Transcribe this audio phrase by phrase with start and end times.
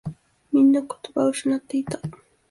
[0.51, 1.99] みんな言葉を失っていた。